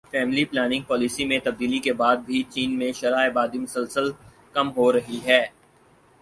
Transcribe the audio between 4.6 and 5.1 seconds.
ہو